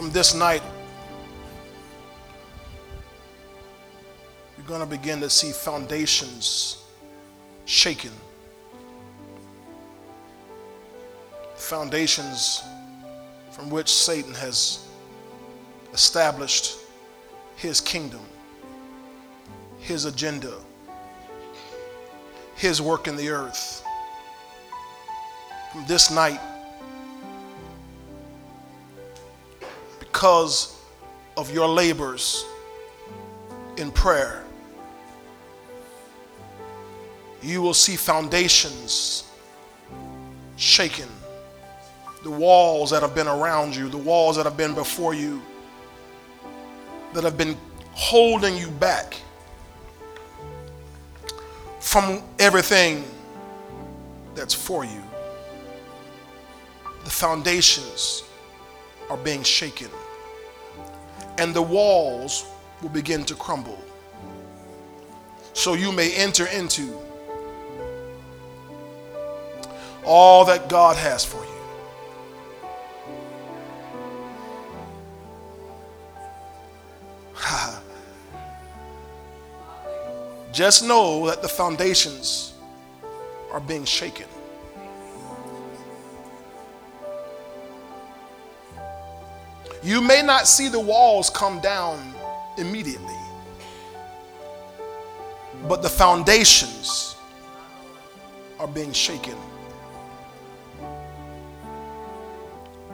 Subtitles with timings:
[0.00, 0.62] from this night,
[4.56, 6.82] you're going to begin to see foundations
[7.66, 8.10] shaken.
[11.54, 12.62] Foundations
[13.50, 14.88] from which Satan has
[15.92, 16.78] established
[17.56, 18.22] his kingdom,
[19.80, 20.54] his agenda,
[22.54, 23.84] his work in the earth.
[25.72, 26.40] From this night,
[30.20, 30.76] because
[31.38, 32.44] of your labors
[33.78, 34.44] in prayer,
[37.40, 39.24] you will see foundations
[40.58, 41.08] shaken.
[42.22, 45.40] The walls that have been around you, the walls that have been before you,
[47.14, 47.56] that have been
[47.92, 49.16] holding you back
[51.80, 53.04] from everything
[54.34, 55.02] that's for you.
[57.04, 58.24] The foundations
[59.08, 59.88] are being shaken,
[61.40, 62.44] and the walls
[62.82, 63.78] will begin to crumble.
[65.54, 67.00] So you may enter into
[70.04, 71.48] all that God has for you.
[80.52, 82.52] Just know that the foundations
[83.50, 84.26] are being shaken.
[89.82, 92.14] You may not see the walls come down
[92.58, 93.16] immediately,
[95.66, 97.16] but the foundations
[98.58, 99.36] are being shaken.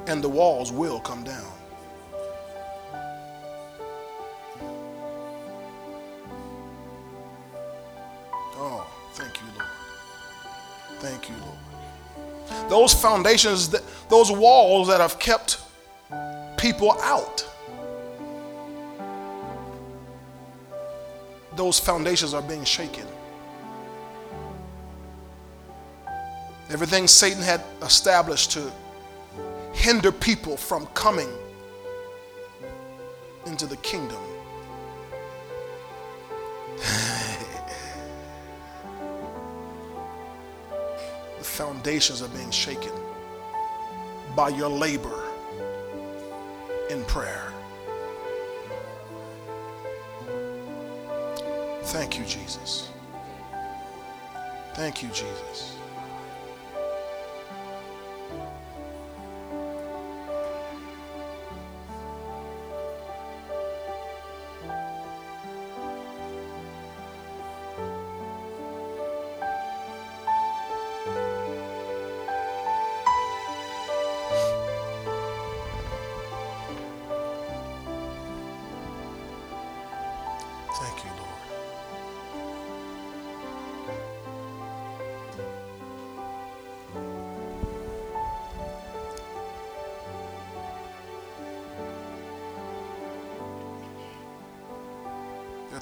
[0.07, 1.53] And the walls will come down.
[8.59, 9.71] Oh, thank you, Lord.
[11.01, 12.71] Thank you, Lord.
[12.71, 13.75] Those foundations,
[14.09, 15.59] those walls that have kept
[16.67, 17.47] people out,
[21.55, 23.07] those foundations are being shaken.
[26.69, 28.73] Everything Satan had established to
[29.75, 31.29] hinder people from coming
[33.47, 34.21] into the kingdom.
[41.39, 42.91] the foundations are being shaken
[44.35, 45.26] by your labor
[46.91, 47.53] in prayer.
[51.85, 52.91] Thank you, Jesus.
[54.75, 55.76] Thank you, Jesus.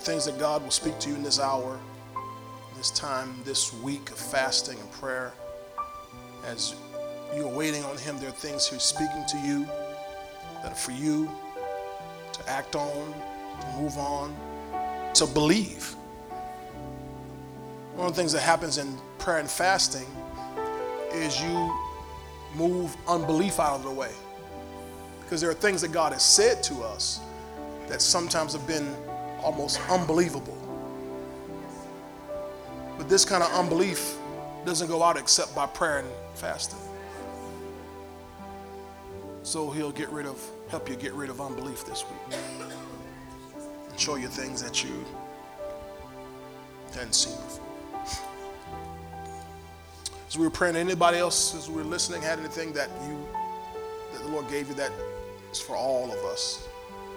[0.05, 1.81] Things that God will speak to you in this hour,
[2.77, 5.33] this time, this week of fasting and prayer.
[6.45, 6.75] As
[7.35, 9.65] you're waiting on Him, there are things He's speaking to you
[10.63, 11.31] that are for you
[12.33, 13.15] to act on,
[13.61, 14.37] to move on,
[15.15, 15.97] to believe.
[17.95, 20.07] One of the things that happens in prayer and fasting
[21.13, 21.75] is you
[22.55, 24.13] move unbelief out of the way.
[25.23, 27.21] Because there are things that God has said to us
[27.89, 28.95] that sometimes have been
[29.45, 30.59] almost unbelievable.
[32.97, 34.17] But this kind of unbelief
[34.65, 36.79] doesn't go out except by prayer and fasting.
[39.43, 42.39] So he'll get rid of, help you get rid of unbelief this week.
[43.91, 45.05] And show you things that you
[46.95, 47.65] hadn't seen before.
[50.27, 53.25] As we were praying, anybody else as we were listening had anything that you
[54.13, 54.91] that the Lord gave you that
[55.53, 56.67] is for all of us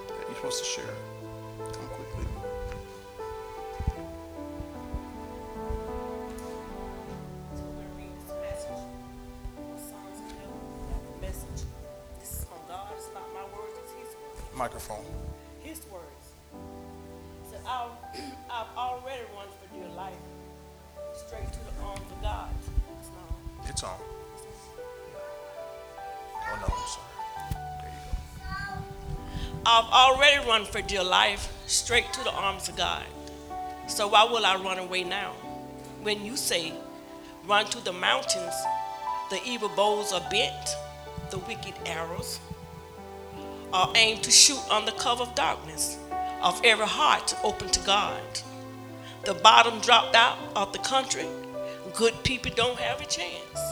[0.08, 0.94] that you're supposed to share?
[26.50, 27.08] Oh no, I'm sorry.
[27.82, 29.62] There you go.
[29.66, 33.04] I've already run for dear life, straight to the arms of God.
[33.88, 35.34] So why will I run away now?
[36.02, 36.74] When you say,
[37.46, 38.54] run to the mountains,
[39.30, 40.76] the evil bows are bent,
[41.32, 42.40] the wicked arrows
[43.74, 45.98] are aimed to shoot on the cover of darkness
[46.42, 48.22] of every heart open to God.
[49.26, 51.28] The bottom dropped out of the country.
[51.94, 53.67] Good people don't have a chance.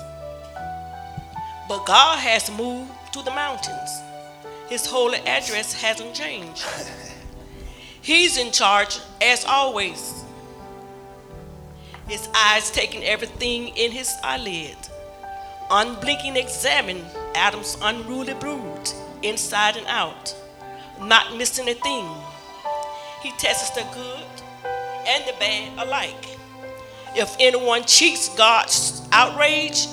[1.67, 4.01] But God has moved to the mountains.
[4.69, 6.65] His holy address hasn't changed.
[8.01, 10.23] He's in charge as always.
[12.07, 14.77] His eyes taking everything in his eyelid.
[15.71, 17.03] Unblinking examine
[17.33, 18.89] Adam's unruly brood,
[19.23, 20.35] inside and out,
[21.01, 22.07] not missing a thing.
[23.23, 24.43] He tests the good
[25.07, 26.37] and the bad alike.
[27.15, 29.87] If anyone cheats God's outrage,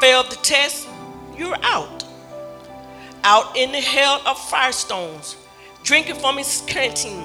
[0.00, 0.88] failed the test,
[1.36, 2.04] you're out.
[3.22, 5.36] Out in the hell of firestones,
[5.82, 7.24] drinking from his canteen,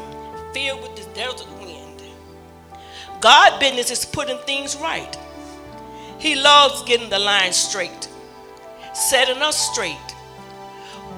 [0.54, 2.02] filled with the desert wind.
[3.20, 5.18] God business is putting things right.
[6.20, 8.10] He loves getting the line straight,
[8.94, 9.98] setting us straight.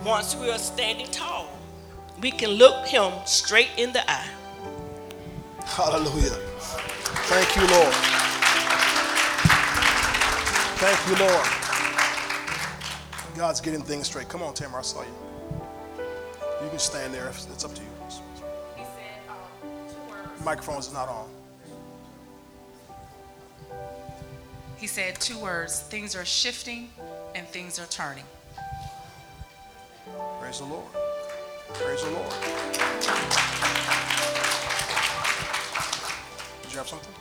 [0.04, 1.48] Once we are standing tall,
[2.22, 4.28] we can look him straight in the eye.
[5.66, 6.38] Hallelujah.
[7.30, 8.21] Thank you, Lord.
[10.82, 11.46] Thank you, Lord.
[13.38, 14.30] God's getting things straight.
[14.30, 15.14] Come on, Tamara, I saw you.
[16.64, 17.28] You can stand there.
[17.28, 17.88] It's up to you.
[18.76, 19.38] He said, um,
[19.88, 20.44] two.
[20.44, 21.30] Microphone's not on.
[24.78, 26.90] He said two words things are shifting
[27.36, 28.26] and things are turning.
[30.40, 30.92] Praise the Lord.
[31.76, 32.34] Praise the Lord.
[36.64, 37.14] Did you have something?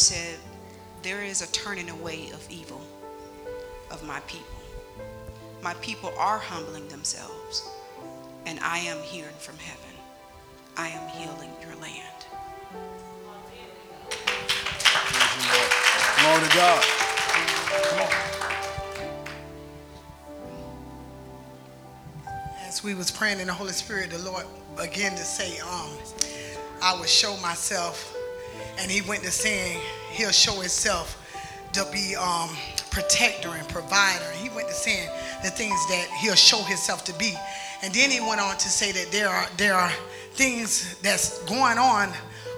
[0.00, 0.38] Lord said,
[1.02, 2.80] There is a turning away of evil
[3.90, 4.46] of my people.
[5.62, 7.68] My people are humbling themselves,
[8.46, 9.94] and I am hearing from heaven.
[10.78, 12.24] I am healing your land.
[14.80, 15.70] Praise Lord.
[16.22, 16.82] Glory to God.
[17.84, 18.12] Come on.
[22.66, 24.46] As we was praying in the Holy Spirit, the Lord
[24.78, 25.90] began to say, um,
[26.80, 28.16] I will show myself.
[28.78, 29.80] And he went to saying
[30.12, 31.16] he'll show himself
[31.72, 32.50] to be um,
[32.90, 34.24] protector and provider.
[34.32, 35.08] He went to saying
[35.42, 37.34] the things that he'll show himself to be.
[37.82, 39.92] And then he went on to say that there are there are
[40.32, 42.12] things that's going on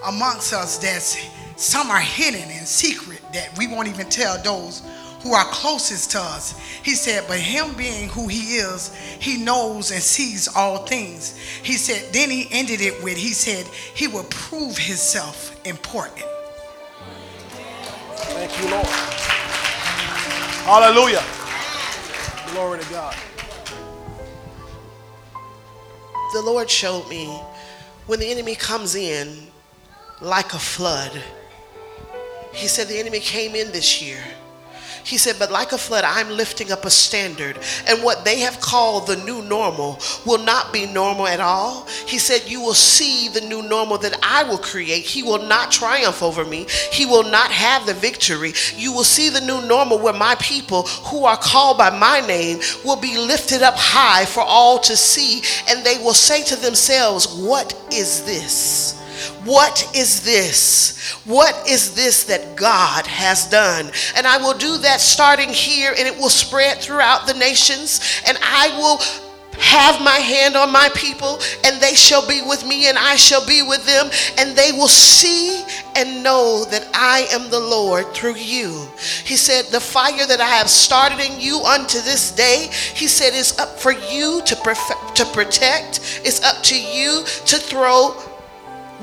[0.07, 1.17] amongst us that's
[1.57, 4.83] some are hidden in secret that we won't even tell those
[5.23, 6.59] who are closest to us.
[6.83, 11.37] He said, but him being who he is, he knows and sees all things.
[11.63, 16.27] He said, then he ended it with, he said, he will prove himself important.
[18.15, 18.87] Thank you, Lord.
[20.65, 21.23] Hallelujah.
[22.53, 23.17] Glory to God.
[26.33, 27.27] the Lord showed me
[28.07, 29.49] when the enemy comes in
[30.21, 31.13] like a flood.
[32.53, 34.23] He said the enemy came in this year.
[35.05, 37.59] He said, but like a flood, I'm lifting up a standard.
[37.89, 41.87] And what they have called the new normal will not be normal at all.
[42.07, 45.05] He said, You will see the new normal that I will create.
[45.05, 48.53] He will not triumph over me, He will not have the victory.
[48.77, 52.61] You will see the new normal where my people who are called by my name
[52.85, 55.43] will be lifted up high for all to see.
[55.69, 59.02] And they will say to themselves, What is this?
[59.45, 61.13] What is this?
[61.25, 63.91] What is this that God has done?
[64.15, 68.23] And I will do that starting here and it will spread throughout the nations.
[68.27, 68.99] And I will
[69.59, 73.45] have my hand on my people and they shall be with me and I shall
[73.47, 74.11] be with them.
[74.39, 75.65] And they will see
[75.97, 78.89] and know that I am the Lord through you.
[79.25, 83.35] He said, The fire that I have started in you unto this day, he said,
[83.35, 86.21] is up for you to, perfect, to protect.
[86.25, 88.17] It's up to you to throw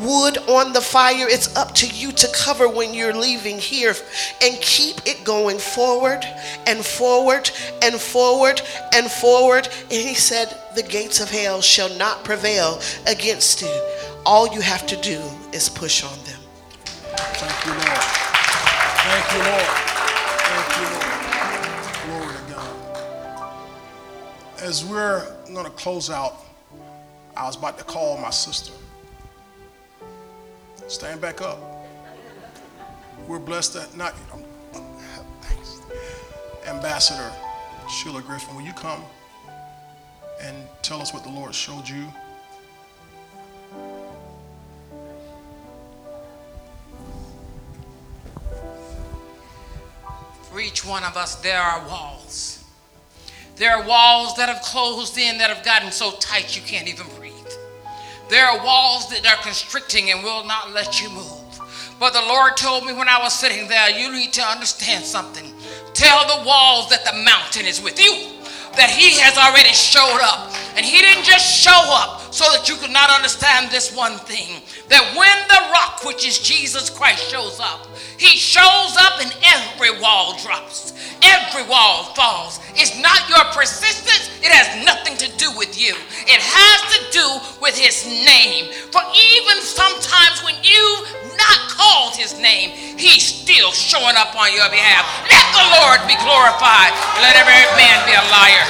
[0.02, 1.28] wood on the fire.
[1.28, 3.94] It's up to you to cover when you're leaving here
[4.42, 6.26] and keep it going forward
[6.68, 7.50] and forward
[7.82, 8.62] and forward
[8.94, 9.68] and forward.
[9.84, 13.90] And he said, The gates of hell shall not prevail against you.
[14.26, 15.22] All you have to do
[15.54, 16.40] is push on them.
[17.16, 18.30] Thank you, Lord.
[19.10, 19.70] Thank you, Lord.
[20.50, 21.10] Thank you, Lord.
[22.06, 23.54] Glory to God.
[24.62, 26.36] As we're going to close out,
[27.36, 28.74] I was about to call my sister.
[30.90, 31.60] Stand back up.
[33.28, 34.16] We're blessed that not.
[34.74, 34.84] Um,
[35.42, 35.82] thanks.
[36.66, 37.32] Ambassador
[37.88, 39.04] Sheila Griffin, will you come
[40.42, 42.08] and tell us what the Lord showed you?
[50.50, 52.64] For each one of us, there are walls.
[53.58, 57.06] There are walls that have closed in that have gotten so tight you can't even
[57.16, 57.29] breathe.
[58.30, 61.40] There are walls that are constricting and will not let you move.
[62.00, 65.52] But the Lord told me when I was sitting there, you need to understand something.
[65.94, 68.40] Tell the walls that the mountain is with you,
[68.78, 70.54] that he has already showed up.
[70.78, 74.62] And he didn't just show up so that you could not understand this one thing
[74.88, 80.00] that when the rock, which is Jesus Christ, shows up, he shows up and every
[80.00, 82.60] wall drops, every wall falls.
[82.76, 85.96] It's not your persistence, it has nothing to do with you.
[86.30, 87.28] It has to do
[87.70, 88.74] with his name.
[88.90, 91.06] For even sometimes when you've
[91.38, 95.06] not called his name, he's still showing up on your behalf.
[95.30, 96.98] Let the Lord be glorified.
[97.22, 98.66] Let every man be a liar.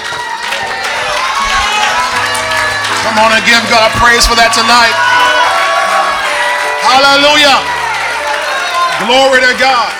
[3.08, 4.92] Come on and give God praise for that tonight.
[6.84, 7.64] Hallelujah.
[9.08, 9.96] Glory to God.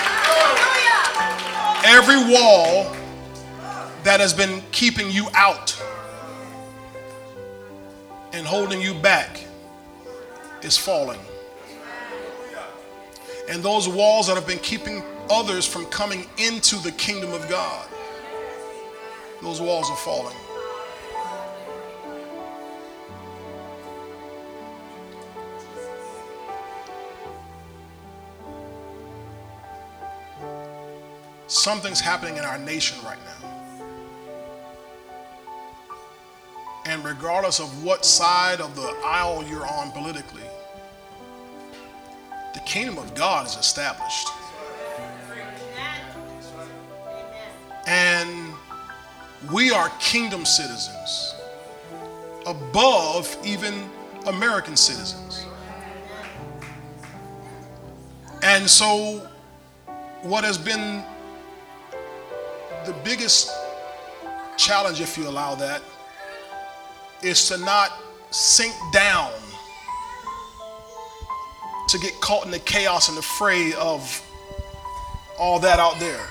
[1.88, 2.92] Every wall
[4.04, 5.80] that has been keeping you out
[8.32, 9.40] and holding you back
[10.62, 11.20] is falling.
[13.48, 17.88] And those walls that have been keeping others from coming into the kingdom of God,
[19.42, 20.36] those walls are falling.
[31.50, 33.49] something's happening in our nation right now.
[37.02, 40.42] Regardless of what side of the aisle you're on politically,
[42.54, 44.28] the kingdom of God is established.
[47.86, 48.54] And
[49.52, 51.34] we are kingdom citizens
[52.46, 53.88] above even
[54.26, 55.46] American citizens.
[58.42, 59.26] And so,
[60.22, 61.02] what has been
[62.86, 63.50] the biggest
[64.56, 65.82] challenge, if you allow that,
[67.22, 67.92] is to not
[68.30, 69.32] sink down,
[71.88, 74.22] to get caught in the chaos and the fray of
[75.38, 76.26] all that out there,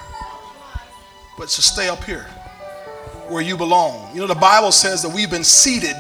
[1.38, 2.28] but to stay up here
[3.28, 4.14] where you belong.
[4.14, 5.98] You know, the Bible says that we've been seated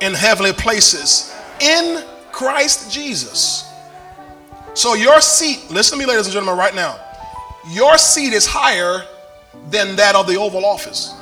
[0.00, 3.68] in heavenly places in Christ Jesus.
[4.74, 6.98] So, your seat, listen to me, ladies and gentlemen, right now
[7.70, 9.06] your seat is higher
[9.70, 11.14] than that of the Oval Office.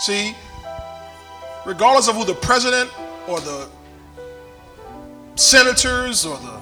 [0.00, 0.34] See,
[1.64, 2.90] regardless of who the president
[3.26, 3.68] or the
[5.36, 6.60] senators or the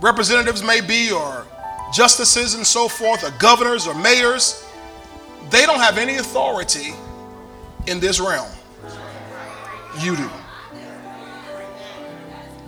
[0.00, 1.46] representatives may be, or
[1.92, 4.66] justices and so forth, or governors or mayors,
[5.50, 6.92] they don't have any authority
[7.86, 8.50] in this realm.
[10.00, 10.30] You do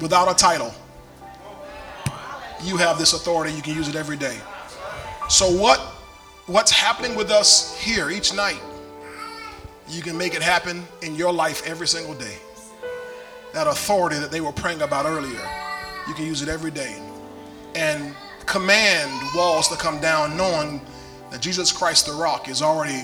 [0.00, 0.74] without a title.
[2.62, 4.36] You have this authority, you can use it every day.
[5.28, 5.78] So what
[6.46, 8.60] what's happening with us here each night,
[9.92, 12.36] you can make it happen in your life every single day.
[13.52, 15.40] That authority that they were praying about earlier,
[16.08, 17.00] you can use it every day.
[17.74, 18.14] And
[18.46, 20.80] command walls to come down knowing
[21.30, 23.02] that Jesus Christ the rock is already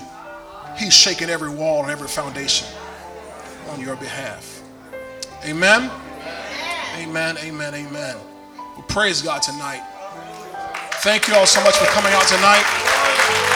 [0.79, 2.67] he's shaking every wall and every foundation
[3.71, 4.63] on your behalf.
[5.45, 5.91] Amen.
[6.97, 8.17] Amen, amen, amen.
[8.57, 9.83] Well, praise God tonight.
[11.03, 13.48] Thank you all so much for coming out tonight.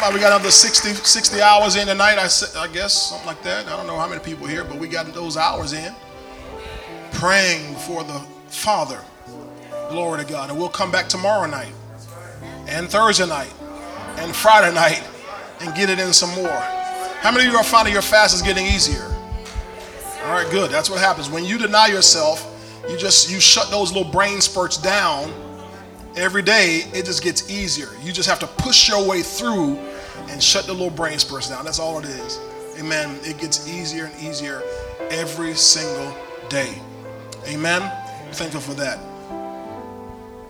[0.00, 3.66] Like we got another 60, 60 hours in tonight, I, I guess, something like that.
[3.68, 5.94] I don't know how many people here, but we got those hours in.
[7.12, 9.00] Praying for the Father.
[9.88, 10.50] Glory to God.
[10.50, 11.72] And we'll come back tomorrow night
[12.66, 13.52] and Thursday night
[14.16, 15.02] and Friday night
[15.60, 16.60] and get it in some more.
[17.20, 19.04] How many of you are finding your fast is getting easier?
[20.24, 20.70] All right, good.
[20.70, 21.30] That's what happens.
[21.30, 22.50] When you deny yourself,
[22.88, 25.32] you just you shut those little brain spurts down
[26.16, 27.88] every day, it just gets easier.
[28.02, 29.76] You just have to push your way through
[30.28, 31.64] and shut the little brain spurs down.
[31.64, 32.40] That's all it is.
[32.78, 33.18] Amen.
[33.22, 34.62] It gets easier and easier
[35.10, 36.16] every single
[36.48, 36.74] day.
[37.46, 37.82] Amen.
[38.32, 38.98] Thankful for that.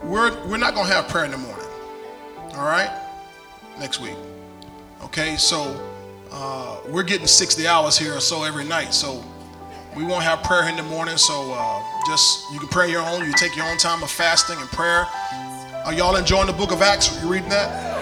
[0.02, 1.66] We're we're not gonna have prayer in the morning.
[2.54, 2.90] All right?
[3.78, 4.16] Next week.
[5.02, 5.80] Okay, so
[6.30, 8.94] uh, we're getting 60 hours here or so every night.
[8.94, 9.22] So
[9.96, 11.16] we won't have prayer in the morning.
[11.16, 13.24] So uh, just you can pray your own.
[13.24, 15.06] You take your own time of fasting and prayer.
[15.84, 17.14] Are y'all enjoying the book of Acts?
[17.14, 17.92] Are you reading that?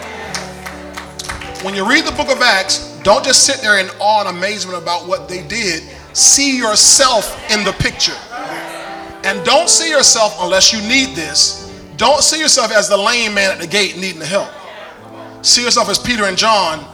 [1.65, 4.81] When you read the book of Acts, don't just sit there in awe and amazement
[4.81, 5.83] about what they did.
[6.13, 8.17] See yourself in the picture.
[9.25, 11.73] And don't see yourself unless you need this.
[11.97, 14.51] Don't see yourself as the lame man at the gate needing the help.
[15.45, 16.85] See yourself as Peter and John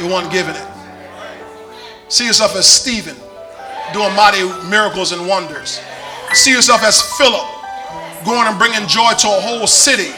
[0.00, 0.66] the one giving it.
[2.08, 3.14] See yourself as Stephen,
[3.92, 5.80] doing mighty miracles and wonders.
[6.32, 7.57] See yourself as Philip,
[8.24, 10.12] going and bringing joy to a whole city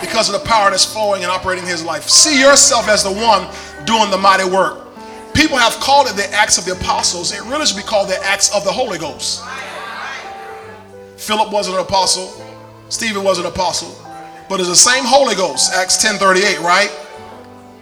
[0.00, 2.08] because of the power that's flowing and operating in his life.
[2.08, 3.48] See yourself as the one
[3.84, 4.86] doing the mighty work.
[5.34, 7.32] people have called it the Acts of the Apostles.
[7.32, 9.44] It really should be called the Acts of the Holy Ghost.
[11.16, 12.44] Philip wasn't an apostle.
[12.88, 13.94] Stephen was an apostle.
[14.48, 16.90] But it's the same Holy Ghost, Acts 10:38, right?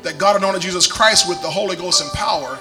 [0.02, 2.58] That God anointed Jesus Christ with the Holy Ghost and power.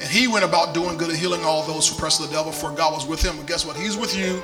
[0.00, 2.70] And he went about doing good and healing all those who pressed the devil, for
[2.70, 3.38] God was with him.
[3.38, 3.76] And guess what?
[3.76, 4.42] He's with you,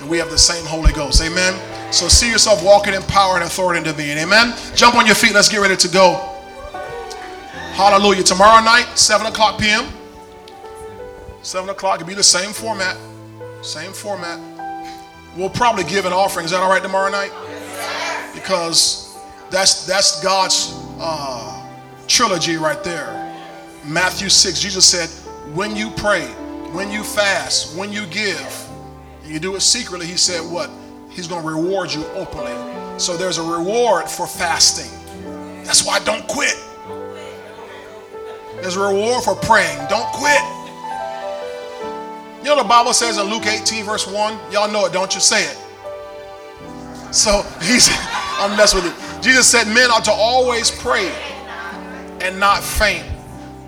[0.00, 1.22] and we have the same Holy Ghost.
[1.22, 1.58] Amen.
[1.92, 4.18] So see yourself walking in power and authority and dominion.
[4.18, 4.54] Amen.
[4.74, 5.32] Jump on your feet.
[5.32, 6.34] Let's get ready to go.
[7.72, 8.22] Hallelujah.
[8.22, 9.86] Tomorrow night, 7 o'clock p.m.
[11.42, 12.00] 7 o'clock.
[12.00, 12.96] It'll be the same format.
[13.62, 14.38] Same format.
[15.36, 16.44] We'll probably give an offering.
[16.44, 17.32] Is that all right tomorrow night?
[18.34, 19.16] Because
[19.50, 21.66] that's that's God's uh,
[22.06, 23.14] trilogy right there.
[23.84, 25.08] Matthew 6, Jesus said,
[25.54, 26.26] when you pray,
[26.72, 28.67] when you fast, when you give,
[29.28, 30.70] you do it secretly, he said what?
[31.10, 32.54] He's going to reward you openly.
[32.98, 34.90] So there's a reward for fasting.
[35.64, 36.56] That's why don't quit.
[38.60, 39.78] There's a reward for praying.
[39.88, 40.40] Don't quit.
[42.38, 44.52] You know the Bible says in Luke 18, verse 1?
[44.52, 45.20] Y'all know it, don't you?
[45.20, 45.56] Say it.
[47.12, 47.88] So he's
[48.38, 49.22] I'm messing with it.
[49.22, 51.12] Jesus said men ought to always pray
[52.20, 53.04] and not faint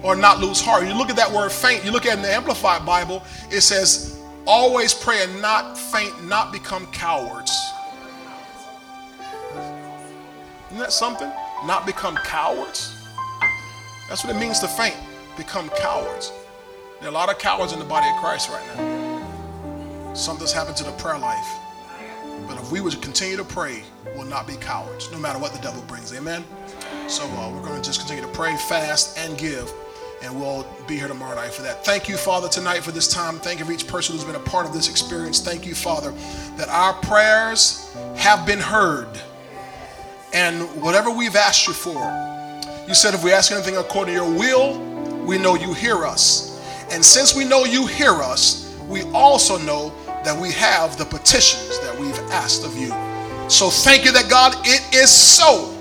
[0.02, 0.86] or not lose heart.
[0.86, 3.60] You look at that word faint, you look at it in the Amplified Bible, it
[3.62, 4.19] says
[4.50, 7.56] always pray and not faint, not become cowards.
[10.66, 11.30] Isn't that something?
[11.66, 12.92] Not become cowards?
[14.08, 14.96] That's what it means to faint,
[15.36, 16.32] become cowards.
[16.98, 20.14] There are a lot of cowards in the body of Christ right now.
[20.14, 21.48] Something's happened to the prayer life.
[22.48, 23.84] But if we would continue to pray,
[24.16, 26.12] we'll not be cowards, no matter what the devil brings.
[26.12, 26.44] Amen?
[27.06, 29.72] So uh, we're going to just continue to pray, fast, and give.
[30.22, 31.82] And we'll be here tomorrow night for that.
[31.84, 33.38] Thank you, Father, tonight for this time.
[33.38, 35.40] Thank you for each person who's been a part of this experience.
[35.40, 36.12] Thank you, Father,
[36.56, 39.08] that our prayers have been heard.
[40.34, 41.98] And whatever we've asked you for,
[42.86, 44.78] you said if we ask anything according to your will,
[45.24, 46.60] we know you hear us.
[46.90, 49.92] And since we know you hear us, we also know
[50.24, 52.88] that we have the petitions that we've asked of you.
[53.48, 55.74] So thank you that God, it is so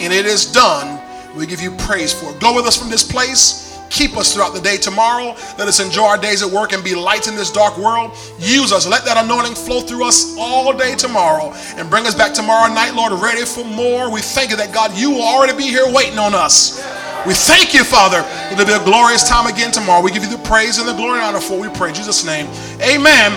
[0.00, 1.00] and it is done.
[1.36, 2.40] We give you praise for it.
[2.40, 3.73] Go with us from this place.
[3.94, 5.36] Keep us throughout the day tomorrow.
[5.56, 8.10] Let us enjoy our days at work and be lights in this dark world.
[8.40, 8.88] Use us.
[8.88, 12.94] Let that anointing flow through us all day tomorrow and bring us back tomorrow night,
[12.94, 14.10] Lord, ready for more.
[14.10, 16.82] We thank you that God, you will already be here waiting on us.
[17.24, 18.26] We thank you, Father.
[18.50, 20.02] It'll be a glorious time again tomorrow.
[20.02, 21.56] We give you the praise and the glory and honor for.
[21.56, 22.50] We pray in Jesus' name.
[22.82, 23.30] Amen.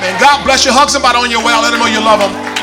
[0.00, 0.72] And God bless you.
[0.72, 1.52] Hug somebody on your way.
[1.52, 2.57] I'll let them know you love them.